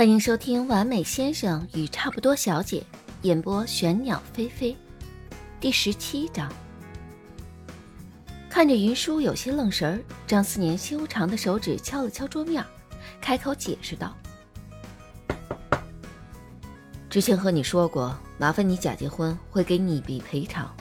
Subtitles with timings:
[0.00, 2.80] 欢迎收听《完美先生与差不多小姐》，
[3.20, 4.74] 演播玄鸟飞飞，
[5.60, 6.50] 第十七章。
[8.48, 12.64] 看着云舒有些愣神儿，张思年修长的手指敲了敲桌面，
[13.20, 14.16] 开口解释道
[17.10, 20.74] ：“之前和你说过，麻烦你假结婚会给你一笔赔偿。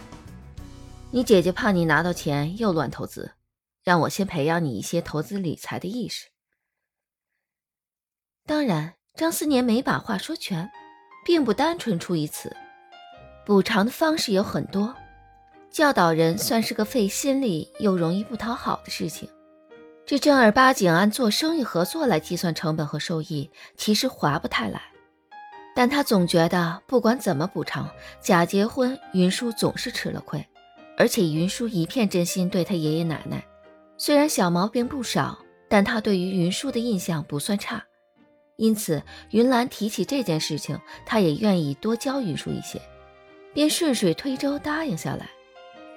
[1.12, 3.34] 你姐姐怕你拿到钱又乱投资，
[3.84, 6.30] 让我先培养你一些投资理财的意识。”
[8.48, 8.94] 当然。
[9.20, 10.72] 张思年没把话说全，
[11.26, 12.56] 并不单纯出于此。
[13.46, 14.96] 补偿的方式有很多，
[15.70, 19.28] 教导人算是个费心力又容易不讨好的事情。
[20.06, 24.82] 这正儿八经按做生意合作来计算成本和收益，其实划不太来。
[25.76, 27.90] 但他总觉得不管怎么补偿，
[28.22, 30.48] 假结婚云舒总是吃了亏，
[30.98, 33.44] 而且云舒一片真心对他爷爷奶奶。
[33.98, 37.84] 虽然小毛病不少，但他对于云舒的印象不算差。
[38.60, 42.82] 因此，云兰提起这件事情，他也愿意多教云舒一些，
[43.54, 45.30] 便顺水推舟答应下来。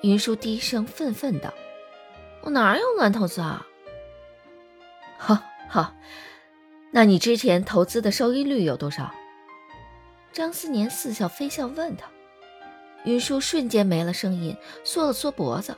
[0.02, 1.52] 云舒低声愤愤道
[2.42, 3.66] ：“我哪有乱投资啊
[5.18, 5.92] ？”“好，好，
[6.92, 9.12] 那你之前投资的收益率有多少？”
[10.32, 12.06] 张思年似笑非笑问他。
[13.04, 15.76] 云舒瞬间没了声音，缩了缩脖子。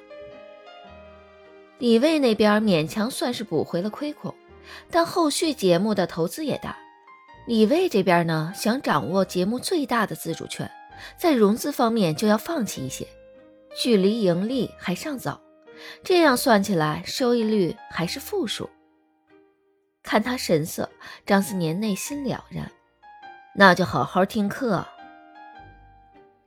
[1.78, 4.34] 李卫那边勉强算是补回了亏空。
[4.90, 6.76] 但后续节目的投资也大，
[7.46, 10.70] 李卫这边呢想掌握节目最大的自主权，
[11.16, 13.06] 在融资方面就要放弃一些，
[13.76, 15.40] 距离盈利还尚早，
[16.02, 18.70] 这样算起来收益率还是负数。
[20.02, 20.88] 看他神色，
[21.24, 22.70] 张思年内心了然，
[23.54, 24.86] 那就好好听课，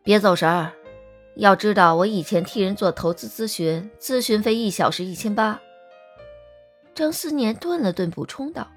[0.03, 0.71] 别走神儿。
[1.35, 5.59] 要知道我以前替人做投资咨询，咨询费一小时一千八。
[6.97, 8.67] 张思年顿了顿，补充道：“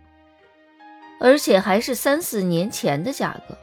[1.18, 3.56] 而且还是三四年前的价格。”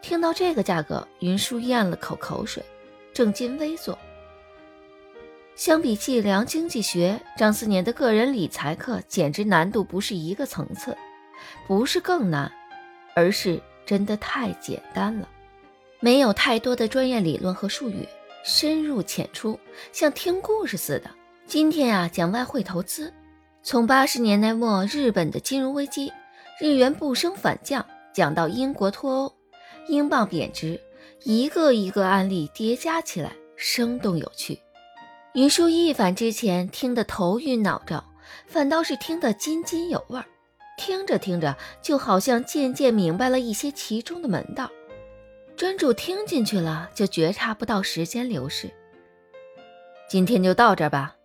[0.00, 2.64] 听到这个价格，云舒咽了口口水，
[3.12, 3.98] 正襟危坐。
[5.54, 10.96] 相比计量经济学，张思年的个人理财课简直难度不是一个层次，
[11.66, 12.50] 不是更难，
[13.14, 15.28] 而是真的太简单了，
[16.00, 18.08] 没有太多的专业理论和术语，
[18.42, 19.60] 深入浅出，
[19.92, 21.10] 像听故事似的。
[21.46, 23.12] 今天啊，讲外汇投资。
[23.66, 26.12] 从八十年代末日本的金融危机，
[26.60, 29.34] 日元不升反降，讲到英国脱欧，
[29.88, 30.80] 英镑贬值，
[31.24, 34.56] 一个一个案例叠加起来，生动有趣。
[35.34, 38.04] 云舒一反之前听得头晕脑胀，
[38.46, 40.24] 反倒是听得津津有味儿。
[40.78, 44.70] 听着听着，就好像渐渐明白了一些其中的门道。
[45.56, 48.70] 专注听进去了，就觉察不到时间流逝。
[50.08, 51.15] 今天就到这儿吧。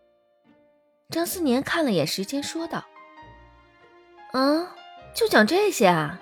[1.11, 2.85] 张思年看了眼时间，说道
[4.31, 4.65] ：“嗯，
[5.13, 6.19] 就讲这些啊。”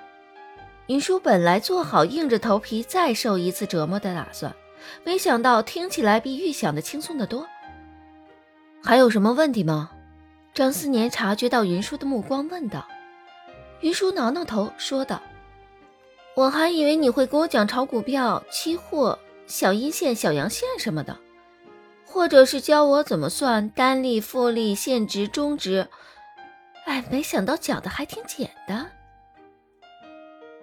[0.87, 4.55] 云舒本来做好硬着头皮再受一次折磨的打算，
[5.03, 7.47] 没想到听起来比预想的轻松得多。
[8.83, 9.91] 还有什么问题吗？
[10.55, 12.87] 张思年察觉到云舒的目光，问道。
[13.81, 15.21] 云舒挠挠头，说道
[16.33, 21.15] ：“我还以为你会给我讲炒股票、期货、小阴线、小阳线什么的。”
[22.11, 25.87] 或者是教我怎么算单利、复利、现值、终值，
[26.85, 28.89] 哎，没想到讲的还挺简单。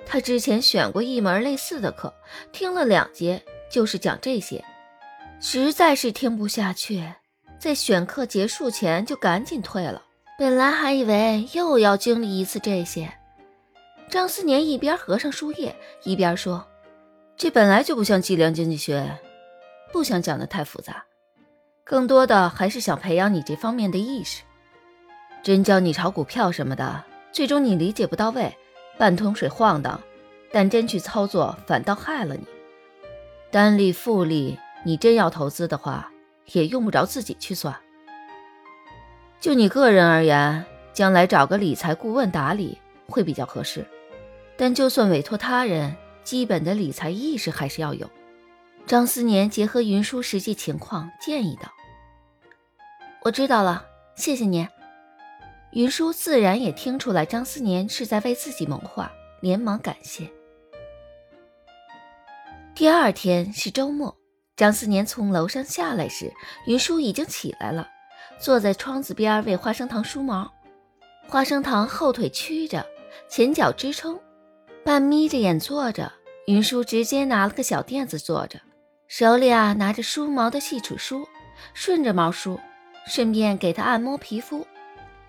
[0.04, 2.12] 他之前选过一门类似的课，
[2.50, 3.40] 听了两节，
[3.70, 4.64] 就是讲这些，
[5.40, 7.04] 实在是听不下去，
[7.60, 10.02] 在选课结束前就赶紧退了。
[10.36, 13.12] 本来还以为又要经历一次这些。
[14.10, 16.66] 张思年一边合上书页，一边说
[17.36, 19.18] ：“这本来就不像计量经济学，
[19.92, 21.05] 不想讲的太复杂。”
[21.88, 24.42] 更多的还是想培养你这方面的意识。
[25.44, 28.52] 真教你炒股票什么的，最终你理解不到位，
[28.98, 30.00] 半桶水晃荡；
[30.50, 32.44] 但真去操作，反倒害了你。
[33.52, 36.10] 单利、复利，你真要投资的话，
[36.46, 37.76] 也用不着自己去算。
[39.40, 42.76] 就你个人而言，将来找个理财顾问打理
[43.06, 43.86] 会比较合适。
[44.56, 45.94] 但就算委托他人，
[46.24, 48.10] 基本的理财意识还是要有。
[48.86, 51.72] 张思年结合云舒实际情况建议道。
[53.22, 53.84] 我知道了，
[54.14, 54.66] 谢谢您。
[55.72, 59.10] 云舒自然也听出来张思年是在为自己谋划，
[59.40, 60.30] 连忙感谢。
[62.74, 64.16] 第二天是周末，
[64.56, 66.32] 张思年从楼上下来时，
[66.66, 67.88] 云舒已经起来了，
[68.38, 70.50] 坐在窗子边为花生糖梳毛。
[71.26, 72.86] 花生糖后腿屈着，
[73.28, 74.18] 前脚支撑，
[74.84, 76.12] 半眯着眼坐着。
[76.46, 78.60] 云舒直接拿了个小垫子坐着，
[79.08, 81.26] 手里啊拿着梳毛的细齿梳，
[81.74, 82.60] 顺着毛梳。
[83.06, 84.66] 顺便给他按摩皮肤，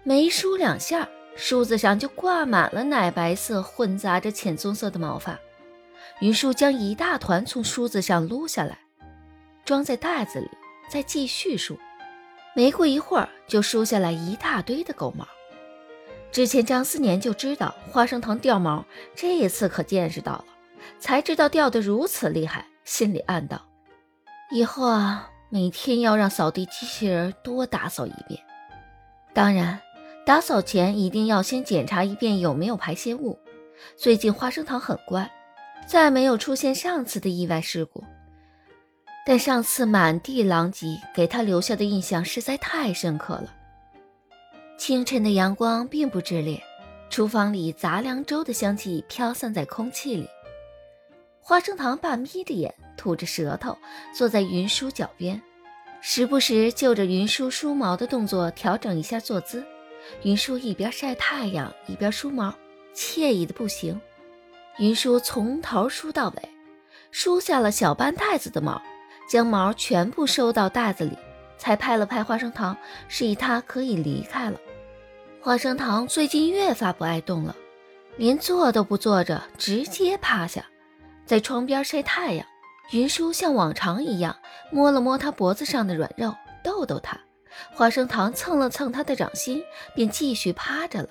[0.03, 5.37] 没梳两下，梳子上就挂满了奶白色混杂着浅棕色的毛发。
[6.19, 8.79] 云舒将一大团从梳子上撸下来，
[9.63, 10.49] 装在袋子里，
[10.89, 11.77] 再继续梳。
[12.55, 15.27] 没过一会儿，就梳下来一大堆的狗毛。
[16.31, 18.83] 之前张思年就知道花生糖掉毛，
[19.15, 20.45] 这一次可见识到了，
[20.99, 23.61] 才知道掉得如此厉害，心里暗道：
[24.49, 28.39] 以后啊，每天要让扫地机器人多打扫一遍。
[29.33, 29.79] 当然，
[30.25, 33.39] 打扫前一定要先检查一遍有没有排泄物。
[33.95, 35.31] 最近花生糖很乖。
[35.85, 38.03] 再没有出现上次的意外事故，
[39.25, 43.55] 但上次满地狼藉给他留下的印象实在太深刻了。
[44.77, 46.61] 清晨的阳光并不炽烈，
[47.09, 50.27] 厨房里杂粮粥的香气飘散在空气里。
[51.47, 53.77] 花生糖半眯着眼，吐着舌头，
[54.13, 55.41] 坐在云舒脚边，
[56.01, 59.63] 时不时就着云舒梳毛的动作调整一下坐姿。
[60.23, 62.53] 云舒一边晒太阳一边梳毛，
[62.93, 63.97] 惬意的不行。
[64.77, 66.49] 云舒从头梳到尾，
[67.11, 68.81] 梳下了小半袋子的毛，
[69.29, 71.17] 将毛全部收到袋子里，
[71.57, 72.75] 才拍了拍花生糖，
[73.07, 74.59] 示意他可以离开了。
[75.39, 77.55] 花生糖最近越发不爱动了，
[78.17, 80.65] 连坐都不坐着，直接趴下，
[81.27, 82.45] 在窗边晒太阳。
[82.91, 84.37] 云舒像往常一样
[84.71, 86.33] 摸了摸他脖子上的软肉，
[86.63, 87.19] 逗逗他。
[87.73, 89.61] 花生糖蹭了蹭他的掌心，
[89.93, 91.09] 便继续趴着了。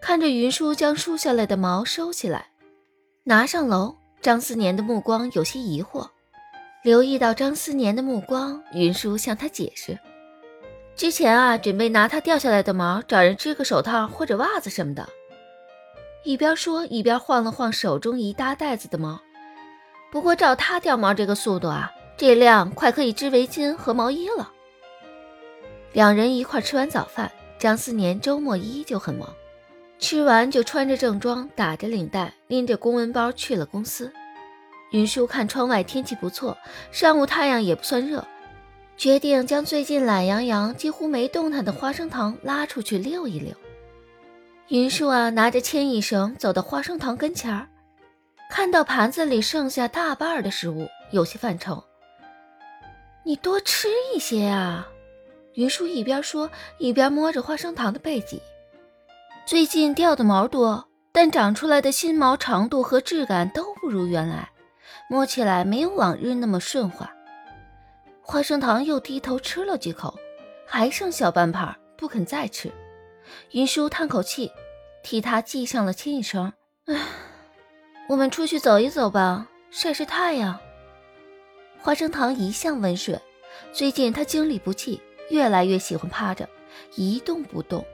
[0.00, 2.50] 看着云舒将梳下来的毛收起来，
[3.24, 3.96] 拿上楼。
[4.20, 6.08] 张思年的目光有些疑惑，
[6.84, 9.98] 留意到张思年的目光，云舒向他解释
[10.94, 15.08] ：“之前啊，准备拿他掉下来的毛找人织个手套或者袜子什么的。”
[16.24, 19.20] 一边说一边晃了晃手中一大袋子的毛。
[20.10, 24.52] 不过照他掉毛这个速度啊，这量快可以织围巾和毛衣了。
[25.92, 29.34] 两人一块吃完早饭，张思年周末依旧很忙。
[29.98, 34.12] 吃完就穿着正装，打着领带，拎着公文包去了公司。
[34.90, 36.56] 云舒看窗外天气不错，
[36.90, 38.26] 上午太阳也不算热，
[38.96, 43.54] 决定将最近懒洋洋、几乎没动弹的花生糖拉出去溜一溜。
[44.68, 47.68] 云舒啊，拿着牵引绳走到花生糖跟前儿，
[48.48, 51.82] 看到盘子里剩下大半的食物，有些犯愁
[53.24, 54.88] ：“你多吃一些啊！”
[55.54, 58.40] 云舒一边说，一边摸着花生糖的背脊。
[59.44, 64.48] 最近掉的毛多，但长出来的新毛长度和质感都不如原来，
[65.10, 67.12] 摸起来没有往日那么顺滑。
[68.22, 70.18] 花生糖又低头吃了几口，
[70.64, 72.72] 还剩小半盘，不肯再吃。
[73.52, 74.50] 云舒叹口气，
[75.02, 76.52] 替他系上了牵引绳。
[76.86, 76.96] 唉，
[78.08, 80.58] 我们出去走一走吧，晒晒太阳。
[81.80, 83.20] 花生糖一向温顺，
[83.72, 85.00] 最近他精力不济，
[85.30, 86.48] 越来越喜欢趴着，
[86.94, 87.84] 一动不动。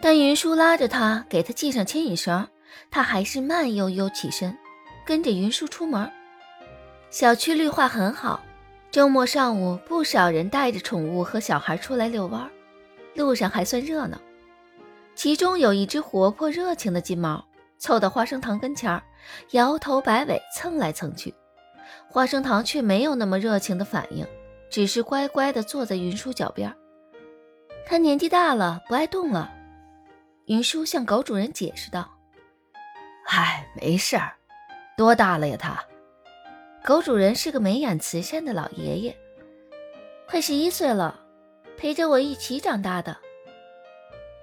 [0.00, 2.48] 但云舒拉着他，给他系上牵引绳，
[2.90, 4.56] 他还是慢悠悠起身，
[5.06, 6.10] 跟着云舒出门。
[7.10, 8.42] 小区绿化很好，
[8.90, 12.50] 周末上午不少人带着宠物和小孩出来遛弯，
[13.14, 14.20] 路上还算热闹。
[15.14, 17.44] 其中有一只活泼热情的金毛，
[17.78, 19.02] 凑到花生糖跟前儿，
[19.52, 21.34] 摇头摆尾蹭来蹭去。
[22.08, 24.26] 花生糖却没有那么热情的反应，
[24.70, 26.74] 只是乖乖地坐在云舒脚边。
[27.86, 29.52] 他年纪大了，不爱动了。
[30.46, 32.10] 云舒向狗主人解释道
[33.28, 34.32] ：“唉，没事儿，
[34.96, 35.56] 多大了呀？
[35.58, 35.82] 他。”
[36.84, 39.16] 狗主人是个眉眼慈善的老爷爷，
[40.28, 41.18] 快十一岁了，
[41.78, 43.16] 陪着我一起长大的。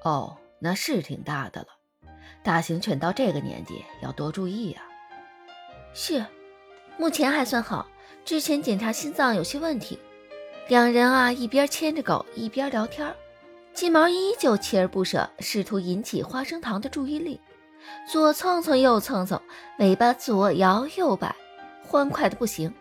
[0.04, 1.68] 哦，那是挺大的了。
[2.44, 4.82] 大型犬到这个年纪要多注意呀。
[5.94, 6.24] 是，
[6.98, 7.88] 目前还算好。
[8.24, 10.00] 之前检查心脏有些问题。
[10.68, 13.14] 两人啊，一边牵着狗，一边聊天。
[13.74, 17.40] 金毛依旧锲而不舍，试图引起花生糖的注意力，
[18.10, 19.42] 左蹭蹭，右蹭蹭，
[19.80, 21.36] 尾巴左摇右摆，
[21.84, 22.72] 欢快的不行。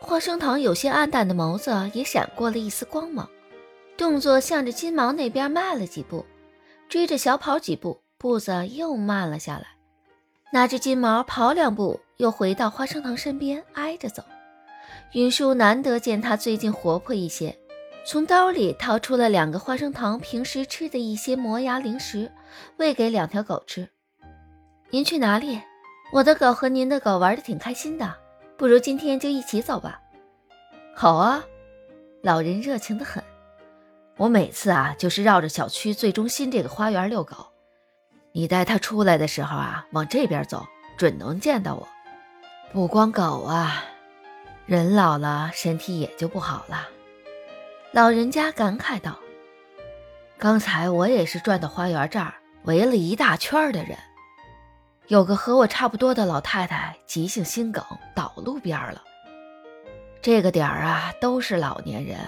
[0.00, 3.28] 花生糖有些暗淡的眸子也闪过了一丝光芒，
[3.96, 6.24] 动作向着金毛那边迈了几步，
[6.88, 9.66] 追着小跑几步，步子又慢了下来。
[10.52, 14.22] 拿着金毛跑两步，又回到花生糖身边挨着走。
[15.12, 17.56] 云舒难得见他最近活泼一些。
[18.06, 22.30] 从兜里掏出了两个花生糖，平时吃的一些磨牙零食，
[22.76, 23.88] 喂给两条狗吃。
[24.90, 25.60] 您去哪里？
[26.12, 28.14] 我的狗和您的狗玩的挺开心的，
[28.56, 30.00] 不如今天就一起走吧。
[30.94, 31.42] 好啊，
[32.22, 33.24] 老人热情的很。
[34.16, 37.48] 我每次啊，就是绕着小区最中心这个花园遛狗。
[38.32, 40.66] 你带它出来的时候啊，往这边走，
[40.96, 41.88] 准能见到我。
[42.72, 43.84] 不光狗啊，
[44.66, 46.88] 人老了身体也就不好了。
[47.92, 49.18] 老人家感慨道
[50.38, 53.96] ：“刚才我也是转到花园这儿，围了一大圈的人。
[55.08, 59.02] 有个和我差不多的老太太急性心梗倒路边了。
[60.22, 62.18] 这个点儿啊，都是老年人。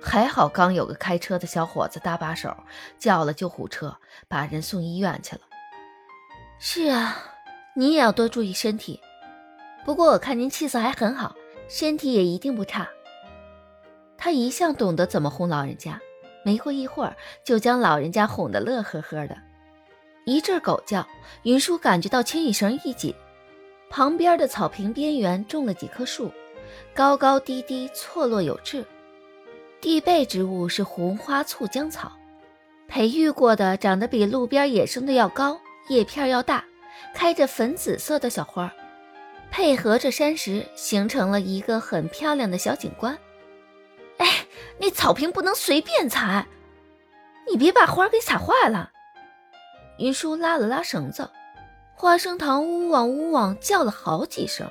[0.00, 2.56] 还好刚有个开车的小伙子搭把手，
[2.98, 3.96] 叫了救护车，
[4.28, 5.42] 把人送医院去了。
[6.58, 7.16] 是啊，
[7.74, 9.00] 你也要多注意身体。
[9.84, 11.34] 不过我看您气色还很好，
[11.68, 12.88] 身体也一定不差。
[14.16, 16.00] 他一向懂得怎么哄老人家，
[16.44, 19.36] 没过一会儿就将老人家哄得乐呵呵的。
[20.24, 21.06] 一阵狗叫，
[21.44, 23.14] 云舒感觉到牵引绳一紧，
[23.88, 26.30] 旁边的草坪边缘种了几棵树，
[26.94, 28.84] 高高低低，错落有致。
[29.80, 32.10] 地被植物是红花醋浆草，
[32.88, 36.64] 培育过的，长得比路边野生的要高，叶片要大，
[37.14, 38.72] 开着粉紫色的小花，
[39.50, 43.16] 配合着山石，形成了一个很漂亮的小景观。
[44.16, 44.26] 哎，
[44.78, 46.46] 那草坪不能随便踩，
[47.48, 48.90] 你别把花给踩坏了。
[49.98, 51.30] 云舒拉了拉绳子，
[51.94, 54.68] 花生糖呜汪呜汪叫了好几声，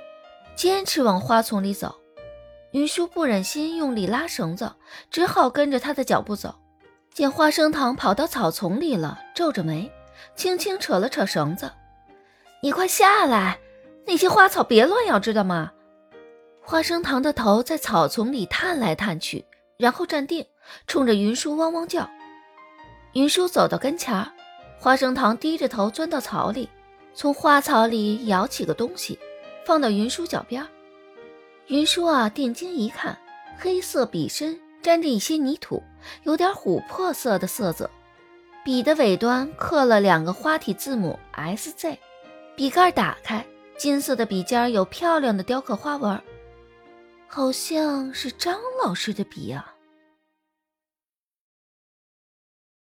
[0.56, 1.96] 坚持往花丛里走。
[2.72, 4.74] 云舒不忍心用力拉绳子，
[5.10, 6.56] 只好跟着他的脚步走。
[7.14, 9.92] 见花生糖跑到草丛里了，皱着眉，
[10.36, 11.72] 轻轻扯了扯绳子
[12.62, 13.60] ：“你快下来，
[14.06, 15.72] 那些花草别乱咬，知道吗？”
[16.62, 19.46] 花生糖的头在草丛里探来探去，
[19.78, 20.46] 然后站定，
[20.86, 22.08] 冲着云舒汪汪叫。
[23.14, 24.14] 云舒走到跟前，
[24.78, 26.70] 花生糖低着头钻到草里，
[27.14, 29.18] 从花草里舀起个东西，
[29.66, 30.64] 放到云舒脚边。
[31.68, 33.18] 云舒啊，定睛一看，
[33.58, 35.84] 黑色笔身沾着一些泥土，
[36.24, 37.90] 有点琥珀色的色泽。
[38.64, 42.00] 笔的尾端刻了两个花体字母 S Z。
[42.56, 43.46] 笔盖打开，
[43.78, 46.22] 金色的笔尖有漂亮的雕刻花纹，
[47.28, 49.74] 好像是张老师的笔啊。